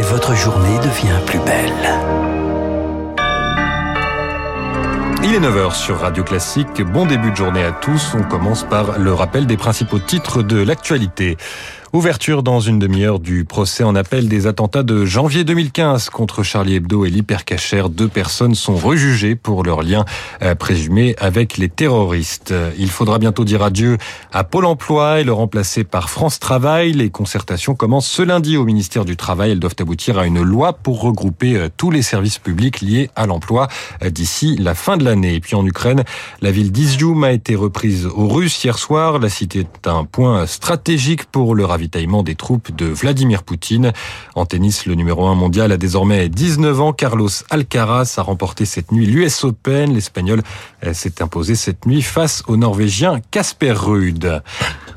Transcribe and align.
et 0.00 0.02
votre 0.02 0.34
journée 0.34 0.78
devient 0.78 1.20
plus 1.26 1.38
belle. 1.40 1.72
Il 5.22 5.34
est 5.34 5.40
9h 5.40 5.74
sur 5.74 5.98
Radio 5.98 6.24
Classique. 6.24 6.80
Bon 6.80 7.04
début 7.04 7.30
de 7.30 7.36
journée 7.36 7.62
à 7.62 7.72
tous. 7.72 8.14
On 8.14 8.22
commence 8.22 8.64
par 8.64 8.98
le 8.98 9.12
rappel 9.12 9.46
des 9.46 9.58
principaux 9.58 9.98
titres 9.98 10.42
de 10.42 10.62
l'actualité. 10.62 11.36
Ouverture 11.92 12.44
dans 12.44 12.60
une 12.60 12.78
demi-heure 12.78 13.18
du 13.18 13.44
procès 13.44 13.82
en 13.82 13.96
appel 13.96 14.28
des 14.28 14.46
attentats 14.46 14.84
de 14.84 15.04
janvier 15.04 15.42
2015 15.42 16.08
contre 16.10 16.44
Charlie 16.44 16.76
Hebdo 16.76 17.04
et 17.04 17.10
l'hypercachère. 17.10 17.88
Deux 17.88 18.06
personnes 18.06 18.54
sont 18.54 18.76
rejugées 18.76 19.34
pour 19.34 19.64
leur 19.64 19.82
lien 19.82 20.04
euh, 20.40 20.54
présumé 20.54 21.16
avec 21.18 21.56
les 21.56 21.68
terroristes. 21.68 22.54
Il 22.78 22.90
faudra 22.90 23.18
bientôt 23.18 23.44
dire 23.44 23.64
adieu 23.64 23.98
à 24.30 24.44
Pôle 24.44 24.66
emploi 24.66 25.18
et 25.18 25.24
le 25.24 25.32
remplacer 25.32 25.82
par 25.82 26.10
France 26.10 26.38
Travail. 26.38 26.92
Les 26.92 27.10
concertations 27.10 27.74
commencent 27.74 28.06
ce 28.06 28.22
lundi 28.22 28.56
au 28.56 28.64
ministère 28.64 29.04
du 29.04 29.16
Travail. 29.16 29.50
Elles 29.50 29.58
doivent 29.58 29.74
aboutir 29.80 30.16
à 30.16 30.26
une 30.26 30.42
loi 30.42 30.74
pour 30.74 31.00
regrouper 31.00 31.56
euh, 31.56 31.68
tous 31.76 31.90
les 31.90 32.02
services 32.02 32.38
publics 32.38 32.82
liés 32.82 33.10
à 33.16 33.26
l'emploi 33.26 33.66
euh, 34.04 34.10
d'ici 34.10 34.54
la 34.56 34.76
fin 34.76 34.96
de 34.96 35.04
l'année. 35.04 35.34
Et 35.34 35.40
puis 35.40 35.56
en 35.56 35.66
Ukraine, 35.66 36.04
la 36.40 36.52
ville 36.52 36.70
d'Izium 36.70 37.24
a 37.24 37.32
été 37.32 37.56
reprise 37.56 38.06
aux 38.06 38.28
Russes 38.28 38.62
hier 38.62 38.78
soir. 38.78 39.18
La 39.18 39.28
cité 39.28 39.60
est 39.60 39.88
un 39.88 40.04
point 40.04 40.46
stratégique 40.46 41.24
pour 41.24 41.56
le 41.56 41.64
ravitaillement 41.64 41.79
des 41.88 42.34
troupes 42.34 42.74
de 42.74 42.86
Vladimir 42.86 43.42
Poutine. 43.42 43.92
En 44.34 44.46
tennis, 44.46 44.86
le 44.86 44.94
numéro 44.94 45.26
1 45.26 45.34
mondial 45.34 45.72
a 45.72 45.76
désormais 45.76 46.28
19 46.28 46.80
ans. 46.80 46.92
Carlos 46.92 47.28
Alcaraz 47.50 48.14
a 48.16 48.22
remporté 48.22 48.64
cette 48.64 48.92
nuit 48.92 49.06
l'US 49.06 49.44
Open. 49.44 49.94
L'Espagnol 49.94 50.42
euh, 50.84 50.92
s'est 50.92 51.22
imposé 51.22 51.54
cette 51.54 51.86
nuit 51.86 52.02
face 52.02 52.42
au 52.46 52.56
Norvégien 52.56 53.20
Casper 53.30 53.72
Ruud. 53.72 54.42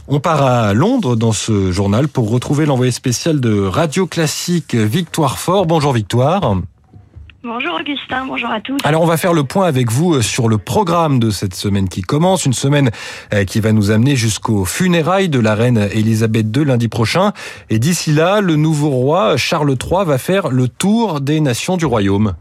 On 0.07 0.19
part 0.19 0.43
à 0.43 0.73
Londres 0.73 1.15
dans 1.15 1.31
ce 1.31 1.71
journal 1.71 2.07
pour 2.07 2.29
retrouver 2.29 2.65
l'envoyé 2.65 2.91
spécial 2.91 3.39
de 3.39 3.61
Radio 3.61 4.05
Classique 4.05 4.75
Victoire 4.75 5.39
Fort. 5.39 5.65
Bonjour 5.65 5.93
Victoire. 5.93 6.57
Bonjour 7.45 7.77
Augustin, 7.77 8.25
bonjour 8.25 8.49
à 8.49 8.61
tous. 8.61 8.77
Alors 8.85 9.01
on 9.01 9.05
va 9.05 9.17
faire 9.17 9.33
le 9.33 9.43
point 9.43 9.65
avec 9.65 9.91
vous 9.91 10.13
euh, 10.13 10.21
sur 10.21 10.47
le 10.47 10.57
programme 10.57 11.19
de 11.19 11.29
cette 11.29 11.55
semaine 11.55 11.89
qui 11.89 12.01
commence, 12.01 12.45
une 12.45 12.53
semaine 12.53 12.89
euh, 13.33 13.43
qui 13.43 13.59
va 13.59 13.73
nous 13.73 13.91
amener 13.91 14.15
jusqu'aux 14.15 14.63
funérailles 14.63 15.27
de 15.27 15.39
la 15.39 15.53
reine 15.53 15.89
Elisabeth 15.91 16.55
II 16.55 16.63
lundi 16.63 16.87
prochain. 16.87 17.33
Et 17.69 17.79
d'ici 17.79 18.13
là, 18.13 18.39
le 18.39 18.55
nouveau 18.55 18.91
roi 18.91 19.35
Charles 19.35 19.71
III 19.71 20.05
va 20.05 20.17
faire 20.17 20.47
le 20.47 20.69
tour 20.69 21.19
des 21.19 21.41
nations 21.41 21.75
du 21.75 21.85
royaume. 21.85 22.33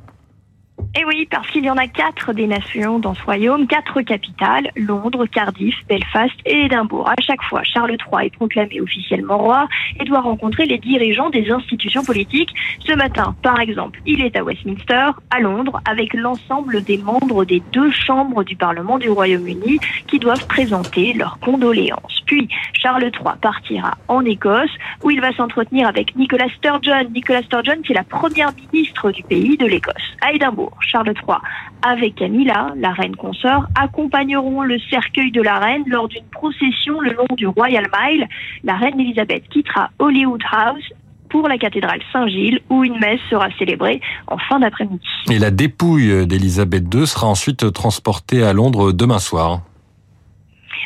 Eh 0.94 1.04
oui, 1.06 1.26
parce 1.30 1.48
qu'il 1.48 1.64
y 1.64 1.70
en 1.70 1.76
a 1.78 1.86
quatre 1.86 2.32
des 2.32 2.46
nations 2.46 2.98
dans 2.98 3.14
ce 3.14 3.22
royaume, 3.22 3.66
quatre 3.66 4.02
capitales, 4.02 4.70
Londres, 4.76 5.26
Cardiff, 5.26 5.74
Belfast 5.88 6.34
et 6.44 6.66
Édimbourg. 6.66 7.08
À 7.08 7.20
chaque 7.20 7.42
fois, 7.42 7.62
Charles 7.62 7.92
III 7.92 8.26
est 8.26 8.34
proclamé 8.34 8.80
officiellement 8.80 9.38
roi 9.38 9.68
et 9.98 10.04
doit 10.04 10.20
rencontrer 10.20 10.66
les 10.66 10.78
dirigeants 10.78 11.30
des 11.30 11.50
institutions 11.50 12.04
politiques. 12.04 12.54
Ce 12.80 12.92
matin, 12.92 13.34
par 13.42 13.58
exemple, 13.60 14.00
il 14.06 14.20
est 14.20 14.36
à 14.36 14.44
Westminster, 14.44 15.10
à 15.30 15.40
Londres, 15.40 15.80
avec 15.90 16.12
l'ensemble 16.12 16.82
des 16.82 16.98
membres 16.98 17.44
des 17.44 17.62
deux 17.72 17.90
chambres 17.90 18.44
du 18.44 18.56
Parlement 18.56 18.98
du 18.98 19.08
Royaume-Uni 19.08 19.78
qui 20.06 20.18
doivent 20.18 20.46
présenter 20.46 21.14
leurs 21.14 21.38
condoléances. 21.40 22.22
Puis, 22.26 22.48
Charles 22.74 23.04
III 23.04 23.34
partira 23.40 23.92
en 24.08 24.24
Écosse, 24.24 24.70
où 25.02 25.10
il 25.10 25.20
va 25.20 25.32
s'entretenir 25.32 25.88
avec 25.88 26.14
Nicola 26.16 26.46
Sturgeon. 26.56 27.08
Nicola 27.14 27.42
Sturgeon, 27.42 27.80
c'est 27.86 27.94
la 27.94 28.04
première 28.04 28.52
ministre 28.72 29.10
du 29.10 29.22
pays 29.22 29.56
de 29.56 29.66
l'Écosse. 29.66 29.94
À 30.20 30.32
Édimbourg, 30.32 30.71
Charles 30.80 31.14
III, 31.26 31.36
avec 31.82 32.16
Camilla, 32.16 32.72
la 32.76 32.92
reine 32.92 33.16
consort, 33.16 33.66
accompagneront 33.74 34.62
le 34.62 34.78
cercueil 34.90 35.30
de 35.30 35.42
la 35.42 35.58
reine 35.58 35.84
lors 35.86 36.08
d'une 36.08 36.24
procession 36.26 37.00
le 37.00 37.12
long 37.12 37.26
du 37.36 37.46
Royal 37.46 37.86
Mile. 37.92 38.28
La 38.64 38.76
reine 38.76 38.98
Elisabeth 38.98 39.48
quittera 39.48 39.90
Hollywood 39.98 40.42
House 40.50 40.84
pour 41.28 41.48
la 41.48 41.56
cathédrale 41.56 42.00
Saint-Gilles 42.12 42.60
où 42.68 42.84
une 42.84 42.98
messe 42.98 43.20
sera 43.30 43.48
célébrée 43.58 44.00
en 44.26 44.36
fin 44.36 44.60
d'après-midi. 44.60 45.00
Et 45.30 45.38
la 45.38 45.50
dépouille 45.50 46.26
d'Elisabeth 46.26 46.84
II 46.94 47.06
sera 47.06 47.26
ensuite 47.26 47.72
transportée 47.72 48.42
à 48.42 48.52
Londres 48.52 48.92
demain 48.92 49.18
soir. 49.18 49.62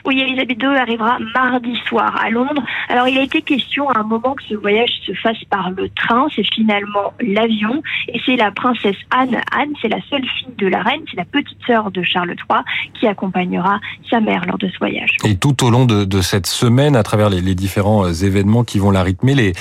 Oui, 0.05 0.21
Elisabeth 0.21 0.63
II 0.63 0.77
arrivera 0.77 1.19
mardi 1.35 1.77
soir 1.87 2.17
à 2.23 2.31
Londres. 2.31 2.63
Alors, 2.89 3.09
il 3.09 3.19
a 3.19 3.23
été 3.23 3.43
question 3.43 3.89
à 3.91 4.01
un 4.01 4.03
moment 4.03 4.35
que 4.35 4.43
ce 4.45 4.55
voyage 4.55 4.91
se 5.07 5.13
fasse 5.15 5.43
par 5.51 5.71
le 5.71 5.89
train. 5.91 6.27
C'est 6.35 6.45
finalement 6.45 7.13
l'avion. 7.21 7.83
Et 8.09 8.21
c'est 8.25 8.37
la 8.37 8.51
princesse 8.51 8.97
Anne. 9.11 9.37
Anne, 9.53 9.73
c'est 9.81 9.89
la 9.89 10.01
seule 10.11 10.25
fille 10.39 10.55
de 10.59 10.67
la 10.67 10.83
reine. 10.83 11.03
C'est 11.11 11.17
la 11.17 11.25
petite 11.25 11.59
sœur 11.67 11.91
de 11.91 12.03
Charles 12.03 12.35
III 12.51 12.61
qui 12.99 13.07
accompagnera 13.07 13.81
sa 14.11 14.21
mère 14.21 14.45
lors 14.47 14.59
de 14.59 14.69
ce 14.69 14.79
voyage. 14.79 15.17
Et 15.25 15.37
tout 15.37 15.65
au 15.65 15.71
long 15.71 15.85
de, 15.87 16.21
cette 16.21 16.47
semaine, 16.47 16.97
à 16.97 17.03
travers 17.03 17.31
les, 17.31 17.55
différents 17.55 18.07
événements 18.13 18.65
qui 18.65 18.79
vont 18.79 18.91
la 18.91 19.03
rythmer, 19.03 19.35
les, 19.35 19.53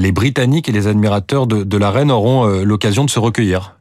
les 0.00 0.12
Britanniques 0.12 0.68
et 0.68 0.72
les 0.72 0.86
admirateurs 0.86 1.46
de, 1.46 1.64
de 1.64 1.78
la 1.78 1.90
reine 1.90 2.10
auront 2.10 2.46
l'occasion 2.64 3.04
de 3.04 3.10
se 3.10 3.18
recueillir. 3.18 3.77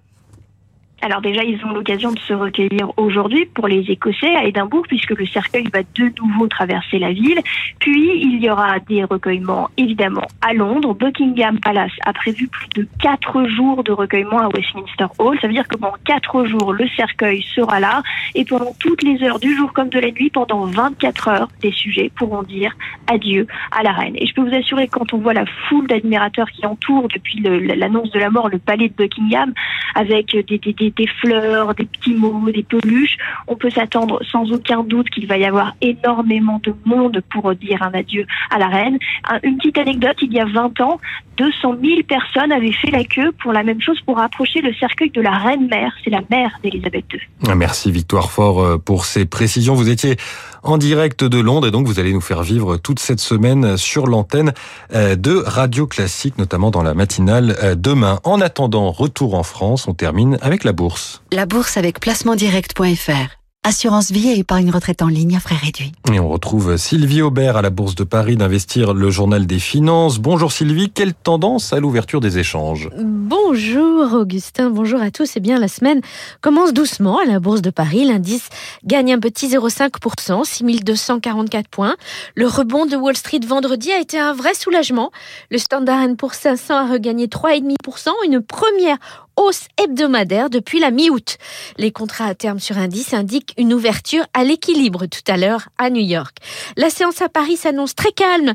Alors 1.01 1.21
déjà, 1.21 1.43
ils 1.43 1.63
ont 1.63 1.73
l'occasion 1.73 2.11
de 2.11 2.19
se 2.19 2.33
recueillir 2.33 2.91
aujourd'hui 2.97 3.45
pour 3.45 3.67
les 3.67 3.85
Écossais 3.87 4.35
à 4.35 4.45
Édimbourg, 4.45 4.83
puisque 4.87 5.11
le 5.11 5.27
cercueil 5.27 5.65
va 5.71 5.81
de 5.83 6.11
nouveau 6.19 6.47
traverser 6.47 6.97
la 6.97 7.13
ville. 7.13 7.39
Puis, 7.79 8.09
il 8.19 8.43
y 8.43 8.49
aura 8.49 8.79
des 8.79 9.03
recueillements, 9.03 9.69
évidemment, 9.77 10.25
à 10.41 10.53
Londres. 10.53 10.95
Buckingham 10.95 11.59
Palace 11.59 11.91
a 12.03 12.13
prévu 12.13 12.47
plus 12.47 12.67
de 12.75 12.87
quatre 12.99 13.47
jours 13.47 13.83
de 13.83 13.91
recueillement 13.91 14.39
à 14.39 14.49
Westminster 14.49 15.05
Hall. 15.19 15.37
Ça 15.39 15.47
veut 15.47 15.53
dire 15.53 15.67
que 15.67 15.77
pendant 15.77 15.97
quatre 16.03 16.45
jours, 16.45 16.73
le 16.73 16.87
cercueil 16.95 17.43
sera 17.55 17.79
là. 17.79 18.01
Et 18.33 18.43
pendant 18.43 18.73
toutes 18.79 19.03
les 19.03 19.21
heures 19.21 19.39
du 19.39 19.55
jour 19.55 19.73
comme 19.73 19.89
de 19.89 19.99
la 19.99 20.09
nuit, 20.09 20.31
pendant 20.31 20.65
24 20.65 21.27
heures, 21.27 21.49
des 21.61 21.71
sujets 21.71 22.11
pourront 22.15 22.41
dire 22.41 22.75
adieu 23.05 23.45
à 23.71 23.83
la 23.83 23.91
reine. 23.91 24.15
Et 24.17 24.25
je 24.25 24.33
peux 24.33 24.41
vous 24.41 24.55
assurer, 24.55 24.87
quand 24.87 25.13
on 25.13 25.19
voit 25.19 25.33
la 25.33 25.45
foule 25.69 25.85
d'admirateurs 25.85 26.49
qui 26.49 26.65
entourent 26.65 27.07
depuis 27.07 27.39
l'annonce 27.39 28.09
de 28.09 28.19
la 28.19 28.31
mort 28.31 28.49
le 28.49 28.57
palais 28.57 28.89
de 28.89 28.93
Buckingham, 28.95 29.53
avec 29.93 30.35
des, 30.35 30.57
des, 30.57 30.73
des 30.73 30.96
des 30.97 31.07
fleurs, 31.07 31.75
des 31.75 31.85
petits 31.85 32.13
mots, 32.13 32.49
des 32.51 32.63
peluches. 32.63 33.17
On 33.47 33.55
peut 33.55 33.69
s'attendre 33.69 34.21
sans 34.31 34.51
aucun 34.51 34.83
doute 34.83 35.09
qu'il 35.09 35.27
va 35.27 35.37
y 35.37 35.45
avoir 35.45 35.75
énormément 35.81 36.59
de 36.63 36.73
monde 36.85 37.21
pour 37.31 37.53
dire 37.55 37.81
un 37.83 37.91
adieu 37.93 38.25
à 38.49 38.57
la 38.57 38.67
reine. 38.67 38.97
Une 39.43 39.57
petite 39.57 39.77
anecdote, 39.77 40.17
il 40.21 40.33
y 40.33 40.39
a 40.39 40.45
20 40.45 40.81
ans, 40.81 40.99
200 41.37 41.75
000 41.83 42.01
personnes 42.07 42.51
avaient 42.51 42.71
fait 42.71 42.89
la 42.89 43.03
queue 43.03 43.31
pour 43.41 43.53
la 43.53 43.63
même 43.63 43.81
chose 43.81 43.99
pour 44.01 44.19
approcher 44.19 44.61
le 44.61 44.73
cercueil 44.73 45.11
de 45.11 45.21
la 45.21 45.37
reine-mère. 45.37 45.93
C'est 46.03 46.09
la 46.09 46.21
mère 46.29 46.51
d'Elisabeth 46.63 47.05
II. 47.13 47.55
Merci 47.55 47.91
Victoire 47.91 48.31
Fort 48.31 48.79
pour 48.81 49.05
ces 49.05 49.25
précisions. 49.25 49.75
Vous 49.75 49.89
étiez 49.89 50.17
en 50.63 50.77
direct 50.77 51.23
de 51.23 51.39
Londres 51.39 51.67
et 51.67 51.71
donc 51.71 51.87
vous 51.87 51.99
allez 51.99 52.11
nous 52.11 52.21
faire 52.21 52.41
vivre 52.41 52.77
toute 52.77 52.99
cette 52.99 53.19
semaine 53.19 53.77
sur 53.77 54.07
l'antenne 54.07 54.53
de 54.93 55.43
Radio 55.45 55.85
Classique, 55.85 56.37
notamment 56.37 56.71
dans 56.71 56.83
la 56.83 56.93
matinale 56.93 57.77
demain. 57.77 58.19
En 58.23 58.41
attendant, 58.41 58.91
retour 58.91 59.35
en 59.35 59.43
France, 59.43 59.87
on 59.87 59.93
termine 59.93 60.37
avec 60.41 60.63
la 60.63 60.73
bourse. 60.77 61.23
La 61.31 61.47
bourse 61.47 61.75
avec 61.75 61.99
placementdirect.fr. 61.99 63.37
Assurance 63.63 64.11
vie 64.11 64.29
et 64.29 64.39
épargne 64.39 64.69
retraite 64.69 65.01
en 65.01 65.07
ligne 65.07 65.35
à 65.35 65.41
frais 65.41 65.57
réduits. 65.61 65.91
Et 66.13 66.21
on 66.21 66.29
retrouve 66.29 66.77
Sylvie 66.77 67.21
Aubert 67.21 67.57
à 67.57 67.61
la 67.61 67.69
Bourse 67.69 67.95
de 67.95 68.05
Paris 68.05 68.37
d'Investir, 68.37 68.93
le 68.93 69.09
journal 69.09 69.45
des 69.45 69.59
finances. 69.59 70.19
Bonjour 70.19 70.53
Sylvie, 70.53 70.89
quelle 70.89 71.13
tendance 71.13 71.73
à 71.73 71.81
l'ouverture 71.81 72.21
des 72.21 72.37
échanges 72.37 72.89
Bonjour 72.95 74.13
Augustin, 74.13 74.69
bonjour 74.69 75.01
à 75.01 75.11
tous. 75.11 75.33
Eh 75.35 75.41
bien, 75.41 75.59
la 75.59 75.67
semaine 75.67 75.99
commence 76.39 76.71
doucement 76.71 77.19
à 77.19 77.25
la 77.25 77.41
Bourse 77.41 77.61
de 77.61 77.71
Paris. 77.71 78.05
L'indice 78.05 78.47
gagne 78.85 79.11
un 79.11 79.19
petit 79.19 79.49
0,5%, 79.49 80.45
6244 80.45 81.67
points. 81.67 81.97
Le 82.35 82.47
rebond 82.47 82.85
de 82.85 82.95
Wall 82.95 83.17
Street 83.17 83.41
vendredi 83.45 83.91
a 83.91 83.99
été 83.99 84.17
un 84.17 84.31
vrai 84.31 84.53
soulagement. 84.53 85.11
Le 85.51 85.57
Standard 85.57 86.07
Poor's 86.17 86.37
500 86.37 86.73
a 86.73 86.87
regagné 86.87 87.27
3,5%, 87.27 88.11
une 88.25 88.41
première 88.41 88.97
hausse 89.37 89.67
hebdomadaire 89.81 90.49
depuis 90.49 90.79
la 90.79 90.91
mi-août. 90.91 91.37
Les 91.77 91.91
contrats 91.91 92.25
à 92.25 92.35
terme 92.35 92.59
sur 92.59 92.77
indice 92.77 93.13
indiquent 93.13 93.53
une 93.57 93.73
ouverture 93.73 94.25
à 94.33 94.43
l'équilibre 94.43 95.05
tout 95.05 95.21
à 95.27 95.37
l'heure 95.37 95.69
à 95.77 95.89
New 95.89 96.03
York. 96.03 96.37
La 96.75 96.89
séance 96.89 97.21
à 97.21 97.29
Paris 97.29 97.55
s'annonce 97.57 97.95
très 97.95 98.11
calme. 98.11 98.53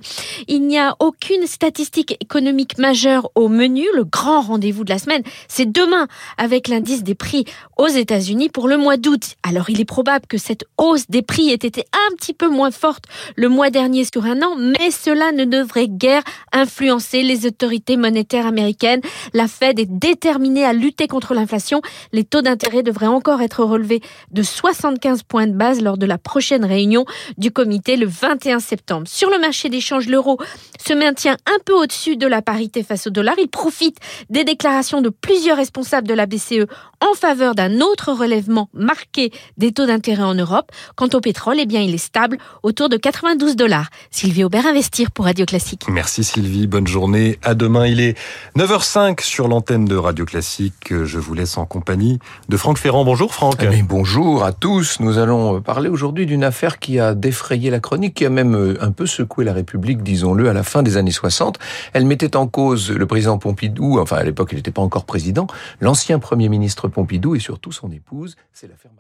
Il 0.49 0.67
n'y 0.67 0.79
a 0.79 0.97
aucune 1.01 1.47
statistique 1.47 2.17
économique 2.21 2.79
majeure 2.79 3.31
au 3.35 3.49
menu. 3.49 3.87
Le 3.95 4.05
grand 4.05 4.43
rendez-vous 4.43 4.85
de 4.85 4.91
la 4.91 4.99
semaine, 4.99 5.23
c'est 5.49 5.71
demain 5.71 6.09
avec 6.37 6.69
l'indice 6.69 7.03
des 7.03 7.15
prix 7.15 7.45
aux 7.79 7.89
États-Unis 7.89 8.49
pour 8.49 8.69
le 8.69 8.77
mois 8.77 8.97
d'août. 8.97 9.37
Alors 9.43 9.71
il 9.71 9.81
est 9.81 9.87
probable 9.87 10.27
que 10.27 10.39
cette 10.39 10.65
hausse 10.79 11.09
des 11.09 11.23
prix 11.23 11.51
ait 11.51 11.55
été 11.55 11.85
un 11.93 12.15
petit 12.17 12.35
peu 12.35 12.49
moins 12.49 12.71
forte 12.71 13.05
le 13.37 13.49
mois 13.49 13.71
dernier 13.71 14.05
sur 14.05 14.25
un 14.25 14.43
an, 14.43 14.57
mais 14.57 14.91
cela 14.91 15.33
ne 15.33 15.45
devrait 15.45 15.89
guère 15.89 16.23
influencer 16.53 17.23
les 17.23 17.47
autorités 17.47 17.97
monétaires 17.97 18.47
américaines. 18.47 19.01
La 19.33 19.49
Fed 19.49 19.79
est 19.79 19.91
déterminée 19.91 20.65
à 20.65 20.72
lutter 20.73 21.09
contre 21.09 21.35
l'inflation. 21.35 21.83
Les 22.13 22.25
taux 22.25 22.43
d'intérêt 22.43 22.83
devraient 22.83 23.07
encore 23.07 23.43
être 23.43 23.65
relevés 23.65 24.01
de 24.31 24.43
75 24.43 25.23
points 25.23 25.47
de 25.47 25.53
base 25.53 25.81
lors 25.83 25.99
de 25.99 26.07
la 26.07 26.19
prochaine 26.19 26.65
réunion 26.65 27.05
du 27.39 27.51
comité 27.51 27.97
le 27.97 28.07
21 28.07 28.61
septembre. 28.61 29.07
Sur 29.09 29.31
le 29.31 29.39
marché 29.39 29.69
d'échange, 29.69 30.09
l'euro 30.09 30.39
se 30.85 30.93
maintient 30.93 31.37
un 31.47 31.59
peu 31.65 31.75
au-dessus 31.75 32.17
de 32.17 32.27
la 32.27 32.43
parité 32.43 32.83
face 32.83 33.07
au 33.07 33.11
dollar. 33.11 33.35
Il 33.39 33.49
profite 33.49 33.99
des 34.31 34.45
déclarations 34.45 35.01
de 35.01 35.09
plusieurs 35.09 35.57
responsables 35.57 36.09
de 36.09 36.15
la 36.15 36.27
BCE 36.27 36.67
en 37.01 37.15
faveur 37.15 37.55
d'un 37.55 37.81
autre 37.81 38.13
relèvement 38.13 38.69
marqué 38.75 39.33
des 39.57 39.73
taux 39.73 39.87
d'intérêt 39.87 40.23
en 40.23 40.35
Europe. 40.35 40.71
Quant 40.97 41.09
au 41.15 41.21
pétrole, 41.21 41.57
eh 41.59 41.67
bien, 41.67 41.81
il 41.81 41.95
est 41.95 41.99
stable 41.99 42.39
autour 42.63 42.89
de 42.89 42.97
92 42.97 43.57
dollars. 43.57 43.89
Sylvie 44.11 44.45
Aubert 44.45 44.67
Investir 44.67 45.11
pour 45.11 45.25
Radio 45.25 45.47
Classique. 45.47 45.83
Merci 45.89 46.25
Sylvie, 46.25 46.67
bonne 46.67 46.87
journée. 46.87 47.39
À 47.43 47.55
demain, 47.55 47.87
il 47.87 48.01
est 48.01 48.17
9h05 48.57 49.23
sur 49.23 49.49
l'antenne 49.49 49.85
de 49.85 49.97
Radio 49.97 50.25
Classique. 50.25 50.62
Je 50.91 51.19
vous 51.19 51.35
laisse 51.35 51.57
en 51.59 51.65
compagnie 51.65 52.19
de 52.49 52.57
Franck 52.57 52.79
Ferrand. 52.79 53.05
Bonjour 53.05 53.33
Franck. 53.33 53.57
Eh 53.61 53.83
bonjour 53.83 54.45
à 54.45 54.53
tous. 54.53 55.01
Nous 55.01 55.19
allons 55.19 55.61
parler 55.61 55.89
aujourd'hui 55.89 56.27
d'une 56.27 56.45
affaire 56.45 56.79
qui 56.79 57.01
a 57.01 57.15
défrayé 57.15 57.71
la 57.71 57.81
chronique, 57.81 58.15
qui 58.15 58.27
a 58.27 58.31
même 58.31 58.55
euh, 58.55 58.77
un 58.81 58.93
peu 58.93 59.07
secoué 59.07 59.45
la 59.45 59.53
République, 59.53 60.03
disons-le, 60.03 60.49
à 60.49 60.53
la 60.53 60.63
fin 60.63 60.83
des 60.83 60.97
années 60.97 61.11
60. 61.11 61.59
Elle 61.93 62.07
mettait 62.07 62.37
en 62.37 62.47
cause 62.47 62.91
le 62.91 63.07
président 63.07 63.39
Pompidou, 63.39 63.99
enfin 63.99 64.17
à 64.17 64.23
l'époque 64.23 64.51
il 64.53 64.57
n'était 64.57 64.71
pas 64.71 64.83
encore 64.83 65.05
président, 65.05 65.47
l'ancien 65.81 66.19
Premier 66.19 66.49
ministre 66.49 66.89
Pompidou 66.89 67.35
et 67.35 67.41
surtout 67.41 67.73
son 67.73 67.91
épouse. 67.91 68.37
C'est 68.53 68.69
l'affaire 68.69 68.93